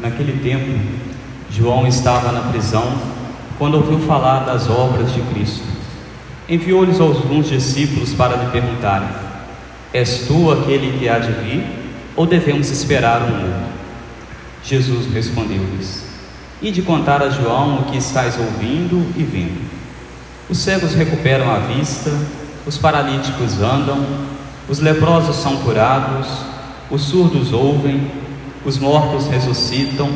[0.00, 0.78] Naquele tempo,
[1.50, 2.92] João estava na prisão
[3.58, 5.64] quando ouviu falar das obras de Cristo.
[6.48, 9.08] Enviou-lhes alguns discípulos para lhe perguntarem:
[9.92, 11.64] És tu aquele que há de vir,
[12.14, 13.68] ou devemos esperar um outro?
[14.62, 16.04] Jesus respondeu-lhes:
[16.62, 19.68] E de contar a João o que estáis ouvindo e vendo.
[20.48, 22.10] Os cegos recuperam a vista,
[22.64, 24.06] os paralíticos andam,
[24.68, 26.28] os leprosos são curados,
[26.90, 28.27] os surdos ouvem,
[28.68, 30.10] os mortos ressuscitam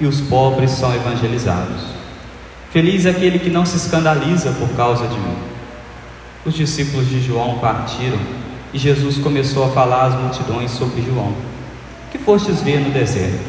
[0.00, 1.82] e os pobres são evangelizados.
[2.72, 5.36] Feliz é aquele que não se escandaliza por causa de mim.
[6.46, 8.18] Os discípulos de João partiram
[8.72, 11.34] e Jesus começou a falar às multidões sobre João.
[12.10, 13.44] Que fostes ver no deserto?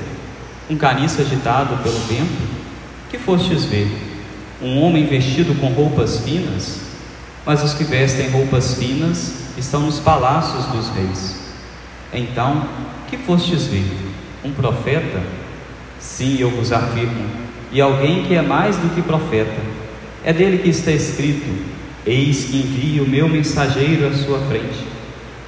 [0.70, 2.49] Um caniço agitado pelo vento?
[3.09, 3.88] Que fostes ver?
[4.61, 6.81] Um homem vestido com roupas finas?
[7.45, 11.38] Mas os que vestem roupas finas estão nos palácios dos reis.
[12.13, 12.66] Então,
[13.09, 14.10] que fostes ver?
[14.44, 15.22] Um profeta?
[16.00, 17.23] Sim, eu vos afirmo,
[17.72, 19.61] e alguém que é mais do que profeta.
[20.23, 21.48] É dele que está escrito:
[22.06, 24.86] Eis que envio o meu mensageiro à sua frente.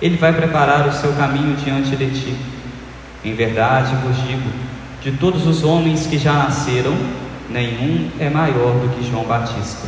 [0.01, 2.35] Ele vai preparar o seu caminho diante de ti.
[3.23, 4.49] Em verdade vos digo:
[5.01, 6.95] de todos os homens que já nasceram,
[7.49, 9.87] nenhum é maior do que João Batista.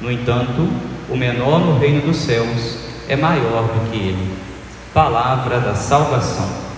[0.00, 0.68] No entanto,
[1.08, 4.28] o menor no reino dos céus é maior do que ele.
[4.92, 6.71] Palavra da salvação.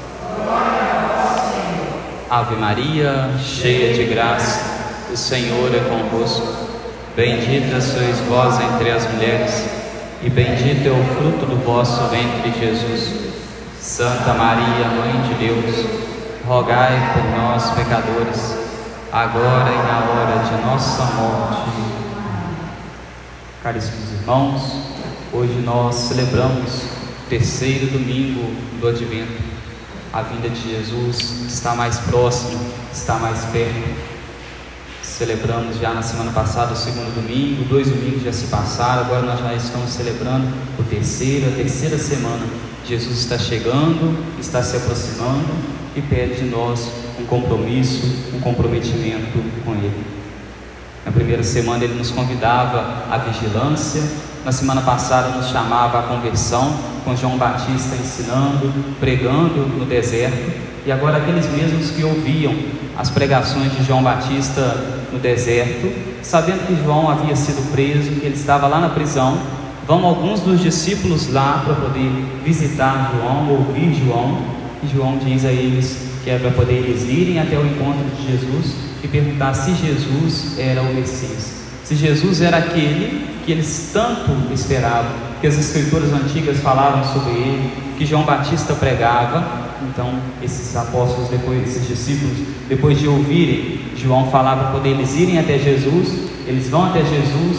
[2.35, 6.67] Ave Maria, cheia de graça, o Senhor é convosco.
[7.15, 9.65] Bendita sois vós entre as mulheres,
[10.21, 13.09] e bendito é o fruto do vosso ventre, Jesus.
[13.79, 15.87] Santa Maria, Mãe de Deus,
[16.45, 18.59] rogai por nós, pecadores,
[19.13, 21.71] agora e na hora de nossa morte.
[23.63, 24.73] Caríssimos irmãos,
[25.33, 29.54] hoje nós celebramos o terceiro domingo do Advento
[30.15, 32.57] a vinda de Jesus está mais próximo,
[32.93, 34.15] está mais perto.
[35.03, 39.41] Celebramos já na semana passada o segundo domingo, dois domingos já se passaram, agora nós
[39.41, 40.47] já estamos celebrando
[40.79, 42.47] o terceiro, a terceira semana.
[42.87, 45.49] Jesus está chegando, está se aproximando
[45.97, 46.89] e pede de nós
[47.19, 50.05] um compromisso, um comprometimento com Ele.
[51.05, 54.03] Na primeira semana ele nos convidava à vigilância,
[54.45, 60.53] na semana passada nos chamava à conversão, com João Batista ensinando, pregando no deserto,
[60.87, 62.55] e agora aqueles mesmos que ouviam
[62.97, 68.35] as pregações de João Batista no deserto, sabendo que João havia sido preso, que ele
[68.35, 69.39] estava lá na prisão,
[69.87, 72.11] vão alguns dos discípulos lá para poder
[72.45, 74.39] visitar João, ouvir João,
[74.83, 78.33] e João diz a eles que é para poder eles irem até o encontro de
[78.33, 84.33] Jesus e perguntar se Jesus era o Messias se Jesus era aquele que eles tanto
[84.53, 85.13] esperavam,
[85.45, 89.47] que as escrituras antigas falavam sobre ele, que João Batista pregava,
[89.83, 95.39] então esses apóstolos, depois, esses discípulos, depois de ouvirem João falar para poder eles irem
[95.39, 97.59] até Jesus, eles vão até Jesus,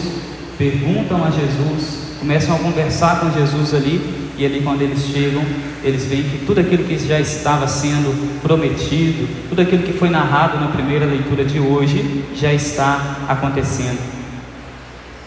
[0.58, 5.44] perguntam a Jesus, começam a conversar com Jesus ali, e ali quando eles chegam,
[5.84, 10.58] eles veem que tudo aquilo que já estava sendo prometido, tudo aquilo que foi narrado
[10.58, 14.15] na primeira leitura de hoje, já está acontecendo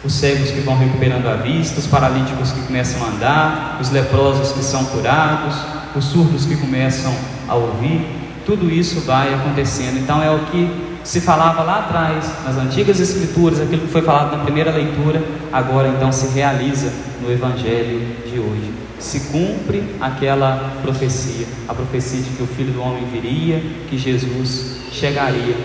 [0.04, 4.52] os cegos que vão recuperando a vista, os paralíticos que começam a andar, os leprosos
[4.54, 5.56] que são curados,
[5.96, 7.14] os surdos que começam
[7.48, 8.08] a ouvir,
[8.46, 10.00] tudo isso vai acontecendo.
[10.00, 14.38] Então é o que se falava lá atrás, nas antigas escrituras, aquilo que foi falado
[14.38, 15.22] na primeira leitura,
[15.52, 18.72] agora então se realiza no evangelho de hoje.
[19.00, 24.82] Se cumpre aquela profecia, a profecia de que o Filho do Homem viria, que Jesus
[24.92, 25.56] chegaria.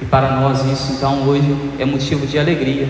[0.00, 2.88] E para nós isso então hoje é motivo de alegria,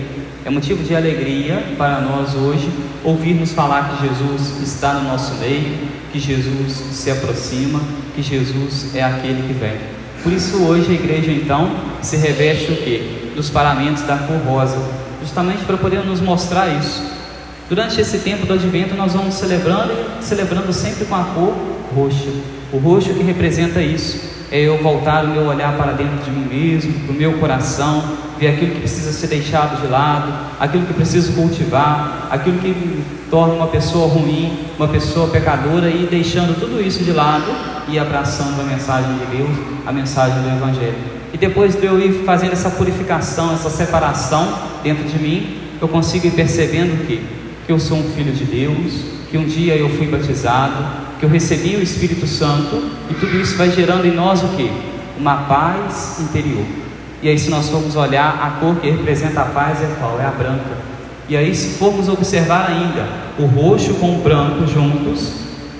[0.49, 2.67] é motivo de alegria para nós hoje
[3.03, 5.77] ouvirmos falar que Jesus está no nosso meio,
[6.11, 7.79] que Jesus se aproxima,
[8.15, 9.77] que Jesus é aquele que vem.
[10.23, 11.69] Por isso hoje a igreja então
[12.01, 13.31] se reveste o que?
[13.35, 14.79] Dos paramentos da cor rosa,
[15.21, 17.03] justamente para poder nos mostrar isso.
[17.69, 21.53] Durante esse tempo do advento nós vamos celebrando celebrando sempre com a cor
[21.95, 22.31] roxa.
[22.73, 24.19] O roxo que representa isso
[24.51, 28.03] é eu voltar o meu olhar para dentro de mim mesmo, para o meu coração,
[28.39, 33.03] ver aquilo que precisa ser deixado de lado, aquilo que preciso cultivar, aquilo que me
[33.29, 37.51] torna uma pessoa ruim, uma pessoa pecadora e deixando tudo isso de lado
[37.89, 39.49] e abraçando a mensagem de Deus,
[39.85, 40.95] a mensagem do Evangelho.
[41.33, 46.27] E depois de eu ir fazendo essa purificação, essa separação dentro de mim, eu consigo
[46.27, 47.21] ir percebendo que,
[47.65, 50.83] que eu sou um filho de Deus, que um dia eu fui batizado,
[51.19, 54.71] que eu recebi o Espírito Santo e tudo isso vai gerando em nós o que?
[55.19, 56.65] Uma paz interior.
[57.21, 60.19] E aí, se nós formos olhar, a cor que representa a paz é qual?
[60.19, 60.77] É a branca.
[61.27, 63.05] E aí, se formos observar ainda
[63.37, 65.33] o roxo com o branco juntos,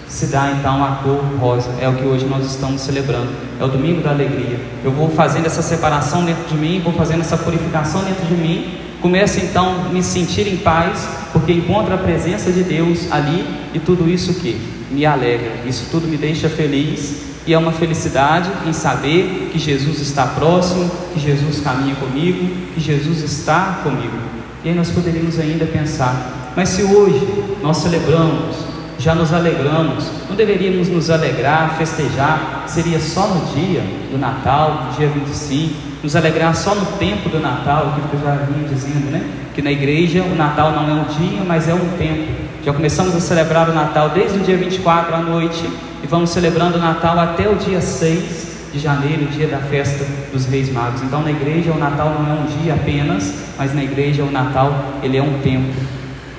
[0.08, 1.70] se dá então a cor rosa.
[1.80, 3.30] É o que hoje nós estamos celebrando.
[3.60, 4.60] É o domingo da alegria.
[4.84, 8.78] Eu vou fazendo essa separação dentro de mim, vou fazendo essa purificação dentro de mim.
[9.02, 13.80] Começo então a me sentir em paz, porque encontro a presença de Deus ali e
[13.80, 14.60] tudo isso que
[14.92, 15.52] me alegra.
[15.66, 20.88] Isso tudo me deixa feliz e é uma felicidade em saber que Jesus está próximo,
[21.12, 24.20] que Jesus caminha comigo, que Jesus está comigo.
[24.64, 27.28] E aí nós poderíamos ainda pensar, mas se hoje
[27.60, 28.56] nós celebramos
[29.00, 30.12] já nos alegramos.
[30.30, 33.82] Não deveríamos nos alegrar, festejar, seria só no dia
[34.12, 35.74] do Natal, dia 25,
[36.04, 39.26] nos alegrar só no tempo do Natal, aquilo que eu já vinha dizendo, né?
[39.56, 42.49] Que na igreja o Natal não é um dia, mas é um tempo.
[42.70, 45.68] Já começamos a celebrar o Natal desde o dia 24 à noite
[46.04, 50.46] e vamos celebrando o Natal até o dia 6 de janeiro, dia da festa dos
[50.46, 51.02] Reis Magos.
[51.02, 54.72] Então na igreja o Natal não é um dia apenas, mas na igreja o Natal
[55.02, 55.74] ele é um tempo.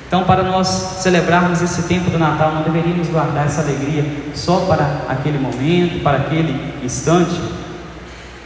[0.06, 0.68] Então, para nós
[1.02, 6.18] celebrarmos esse tempo do Natal, não deveríamos guardar essa alegria só para aquele momento, para
[6.18, 7.40] aquele instante.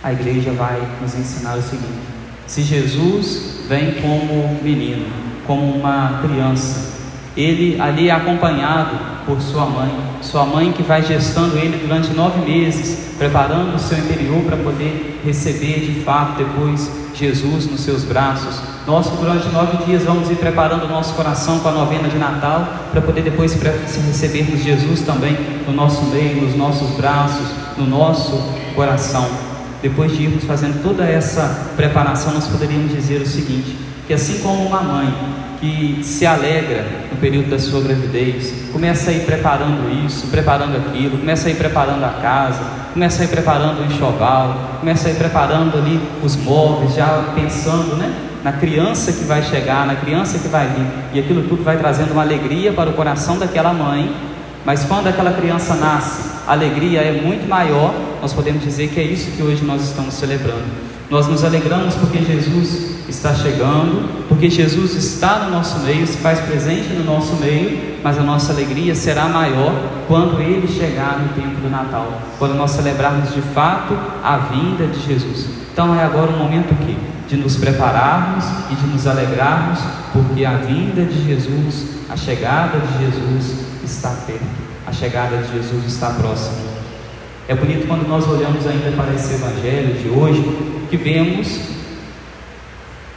[0.03, 2.01] A igreja vai nos ensinar o seguinte:
[2.47, 5.05] se Jesus vem como menino,
[5.47, 6.94] como uma criança,
[7.37, 8.97] ele ali é acompanhado
[9.27, 9.91] por sua mãe,
[10.21, 15.21] sua mãe que vai gestando ele durante nove meses, preparando o seu interior para poder
[15.25, 18.61] receber de fato depois Jesus nos seus braços.
[18.87, 22.69] Nós, durante nove dias, vamos ir preparando o nosso coração com a novena de Natal,
[22.93, 27.49] para poder depois recebermos Jesus também no nosso meio, nos nossos braços,
[27.79, 28.37] no nosso
[28.75, 29.27] coração.
[29.81, 33.77] Depois de irmos fazendo toda essa preparação, nós poderíamos dizer o seguinte:
[34.07, 35.15] que assim como uma mãe
[35.61, 36.85] que se alegra
[37.15, 41.55] no período da sua gravidez, começa a ir preparando isso, preparando aquilo, começa a ir
[41.55, 42.61] preparando a casa,
[42.93, 47.97] começa a ir preparando o enxoval, começa a ir preparando ali os móveis, já pensando,
[47.97, 48.13] né?
[48.43, 52.13] Na criança que vai chegar, na criança que vai vir, e aquilo tudo vai trazendo
[52.13, 54.13] uma alegria para o coração daquela mãe.
[54.65, 57.95] Mas quando aquela criança nasce, a alegria é muito maior.
[58.21, 60.65] Nós podemos dizer que é isso que hoje nós estamos celebrando.
[61.11, 66.41] Nós nos alegramos porque Jesus está chegando, porque Jesus está no nosso meio, se faz
[66.41, 69.73] presente no nosso meio, mas a nossa alegria será maior
[70.09, 75.01] quando ele chegar no tempo do Natal, quando nós celebrarmos de fato a vinda de
[75.07, 75.49] Jesus.
[75.73, 76.97] Então é agora o momento aqui
[77.29, 79.79] de nos prepararmos e de nos alegrarmos,
[80.13, 84.43] porque a vinda de Jesus, a chegada de Jesus está perto,
[84.85, 86.59] a chegada de Jesus está próxima.
[87.47, 90.43] É bonito quando nós olhamos ainda para esse evangelho de hoje,
[90.91, 91.84] que vemos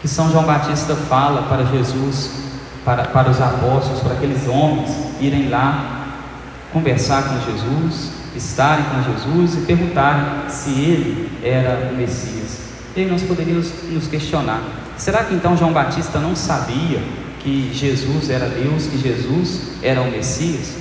[0.02, 2.32] que São João Batista fala para Jesus,
[2.86, 5.98] para, para os apóstolos, para aqueles homens irem lá
[6.72, 12.60] conversar com Jesus, estarem com Jesus e perguntarem se ele era o Messias.
[12.96, 14.62] E nós poderíamos nos questionar:
[14.98, 17.00] será que então João Batista não sabia
[17.40, 20.76] que Jesus era Deus, que Jesus era o Messias?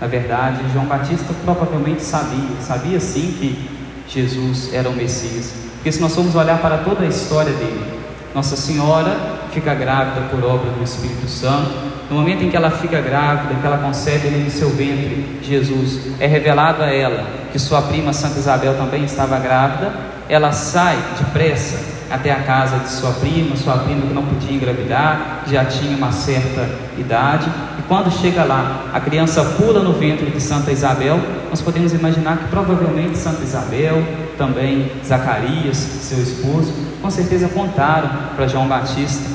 [0.00, 3.70] Na verdade, João Batista provavelmente sabia, sabia sim que
[4.08, 5.52] Jesus era o Messias.
[5.74, 7.91] Porque se nós formos olhar para toda a história dele,
[8.34, 9.14] nossa Senhora
[9.52, 11.70] fica grávida por obra do Espírito Santo.
[12.10, 16.26] No momento em que ela fica grávida, que ela concebe no seu ventre Jesus, é
[16.26, 19.92] revelado a ela que sua prima Santa Isabel também estava grávida.
[20.28, 25.44] Ela sai depressa até a casa de sua prima, sua prima que não podia engravidar,
[25.46, 26.68] já tinha uma certa
[26.98, 31.18] idade, e quando chega lá, a criança pula no ventre de Santa Isabel,
[31.48, 34.04] nós podemos imaginar que provavelmente Santa Isabel,
[34.36, 39.28] também Zacarias, seu esposo, com certeza contaram para João Batista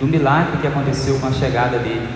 [0.00, 2.08] do milagre que aconteceu com a chegada dele.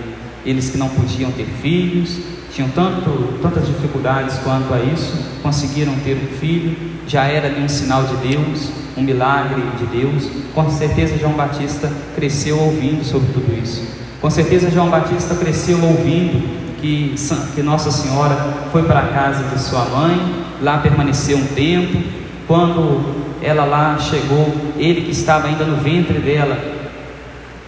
[0.45, 2.17] Eles que não podiam ter filhos,
[2.51, 6.75] tinham tanto, tantas dificuldades quanto a isso, conseguiram ter um filho,
[7.09, 10.29] já era ali um sinal de Deus, um milagre de Deus.
[10.53, 13.83] Com certeza João Batista cresceu ouvindo sobre tudo isso.
[14.21, 17.15] Com certeza João Batista cresceu ouvindo que,
[17.55, 18.35] que Nossa Senhora
[18.71, 20.19] foi para a casa de sua mãe,
[20.61, 21.99] lá permaneceu um tempo.
[22.47, 26.57] Quando ela lá chegou, ele que estava ainda no ventre dela,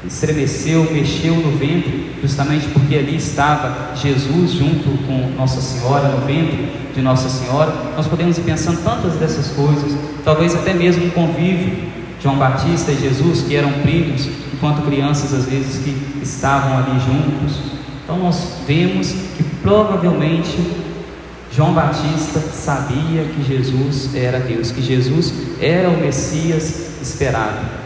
[0.05, 6.71] estremeceu, mexeu no ventre, justamente porque ali estava Jesus junto com Nossa Senhora, no ventre
[6.93, 7.73] de Nossa Senhora.
[7.95, 11.91] Nós podemos ir pensando tantas dessas coisas, talvez até mesmo um convívio.
[12.21, 17.57] João Batista e Jesus, que eram primos, enquanto crianças às vezes que estavam ali juntos.
[18.03, 20.55] Então nós vemos que provavelmente
[21.51, 27.80] João Batista sabia que Jesus era Deus, que Jesus era o Messias esperado.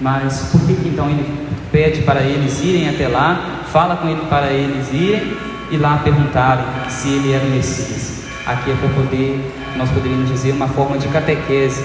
[0.00, 1.24] Mas por que então ele
[1.70, 5.36] pede para eles irem até lá, fala com ele para eles irem
[5.70, 8.24] e lá perguntarem se ele era o Messias?
[8.46, 11.84] Aqui é para poder, nós poderíamos dizer, uma forma de catequese.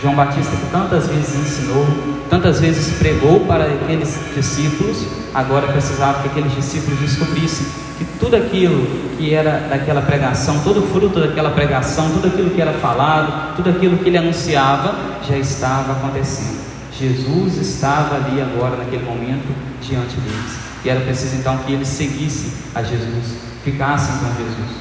[0.00, 1.86] João Batista que tantas vezes ensinou,
[2.30, 7.66] tantas vezes pregou para aqueles discípulos, agora precisava que aqueles discípulos descobrissem
[7.98, 8.86] que tudo aquilo
[9.18, 13.68] que era daquela pregação, todo o fruto daquela pregação, tudo aquilo que era falado, tudo
[13.68, 14.94] aquilo que ele anunciava,
[15.28, 16.69] já estava acontecendo.
[17.00, 19.48] Jesus estava ali agora, naquele momento,
[19.80, 20.58] diante deles.
[20.84, 24.80] E era preciso então que eles seguissem a Jesus, ficassem com Jesus.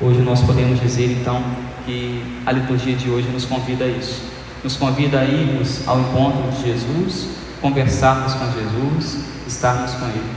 [0.00, 1.42] Hoje nós podemos dizer então
[1.84, 4.22] que a liturgia de hoje nos convida a isso.
[4.64, 7.28] Nos convida a irmos ao encontro de Jesus,
[7.60, 10.30] conversarmos com Jesus, estarmos com Ele.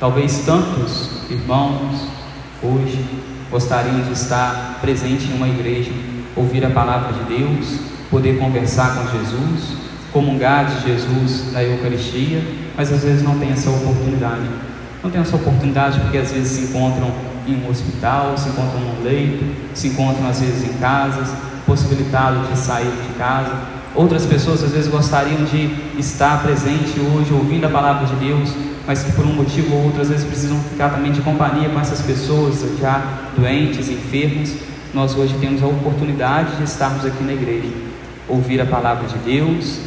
[0.00, 2.08] Talvez tantos irmãos
[2.62, 3.04] hoje
[3.48, 5.92] gostariam de estar presente em uma igreja,
[6.34, 7.78] ouvir a palavra de Deus,
[8.10, 12.42] poder conversar com Jesus, comungar de Jesus na Eucaristia,
[12.76, 14.48] mas às vezes não tem essa oportunidade.
[15.02, 17.10] Não tem essa oportunidade porque às vezes se encontram
[17.46, 21.28] em um hospital, se encontram num leito, se encontram às vezes em casas,
[21.66, 23.52] possibilitado de sair de casa.
[23.94, 28.54] Outras pessoas às vezes gostariam de estar presente hoje, ouvindo a palavra de Deus,
[28.86, 31.80] mas que por um motivo ou outro às vezes precisam ficar também de companhia com
[31.80, 33.02] essas pessoas já
[33.36, 34.54] doentes, enfermos.
[34.92, 37.68] Nós hoje temos a oportunidade de estarmos aqui na igreja,
[38.28, 39.78] ouvir a palavra de Deus,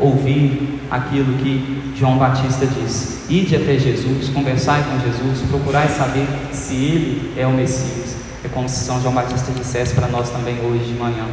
[0.00, 6.74] ouvir aquilo que João Batista disse: ide até Jesus, conversai com Jesus, procurai saber se
[6.74, 8.16] ele é o Messias.
[8.44, 11.26] É como se São João Batista dissesse para nós também hoje de manhã.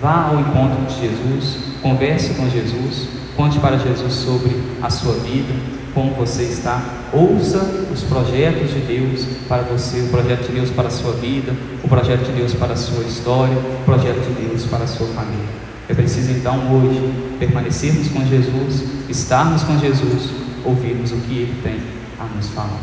[0.00, 4.50] Vá ao encontro de Jesus, converse com Jesus, conte para Jesus sobre
[4.82, 5.54] a sua vida,
[5.94, 6.82] como você está,
[7.12, 7.58] ouça
[7.92, 11.88] os projetos de Deus para você, o projeto de Deus para a sua vida, o
[11.88, 15.63] projeto de Deus para a sua história, o projeto de Deus para a sua família.
[15.88, 20.30] É preciso então hoje permanecermos com Jesus, estarmos com Jesus,
[20.64, 21.78] ouvirmos o que Ele tem
[22.18, 22.80] a nos falar.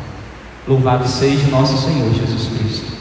[0.68, 2.92] Louvado seja nosso Senhor Jesus Cristo.